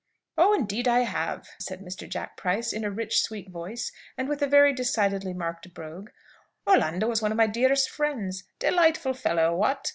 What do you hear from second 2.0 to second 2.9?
Jack Price, in a